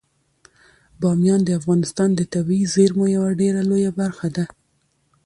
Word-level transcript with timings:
بامیان 1.01 1.41
د 1.45 1.49
افغانستان 1.59 2.09
د 2.15 2.21
طبیعي 2.33 2.65
زیرمو 2.73 3.05
یوه 3.15 3.29
ډیره 3.41 3.61
لویه 3.69 3.91
برخه 3.99 4.27
ده. 4.35 4.45